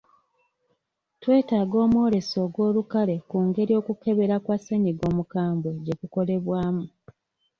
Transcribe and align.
Twetaaga 1.21 1.77
omwoleso 1.85 2.35
ogw'olukale 2.45 3.15
ku 3.29 3.37
ngeri 3.47 3.73
okukebera 3.79 4.35
kwa 4.43 4.55
ssenyiga 4.59 5.03
omukwambwe 5.11 5.69
gye 5.85 5.95
kukolebwamu. 5.99 6.85